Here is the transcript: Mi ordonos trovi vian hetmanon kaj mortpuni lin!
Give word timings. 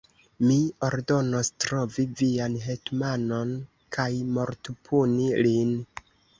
Mi 0.43 0.55
ordonos 0.87 1.51
trovi 1.65 2.07
vian 2.23 2.57
hetmanon 2.65 3.55
kaj 3.99 4.09
mortpuni 4.41 5.33
lin! 5.47 5.75